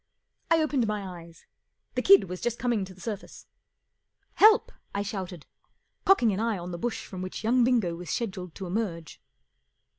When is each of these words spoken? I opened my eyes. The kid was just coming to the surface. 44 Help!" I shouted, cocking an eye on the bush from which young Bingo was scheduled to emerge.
I 0.49 0.59
opened 0.63 0.87
my 0.87 1.21
eyes. 1.21 1.45
The 1.93 2.01
kid 2.01 2.23
was 2.27 2.41
just 2.41 2.57
coming 2.57 2.85
to 2.85 2.93
the 2.95 2.99
surface. 3.01 3.45
44 4.33 4.47
Help!" 4.49 4.71
I 4.95 5.03
shouted, 5.03 5.45
cocking 6.05 6.31
an 6.33 6.39
eye 6.39 6.57
on 6.57 6.71
the 6.71 6.79
bush 6.79 7.05
from 7.05 7.21
which 7.21 7.43
young 7.43 7.63
Bingo 7.63 7.95
was 7.95 8.09
scheduled 8.09 8.55
to 8.55 8.65
emerge. 8.65 9.21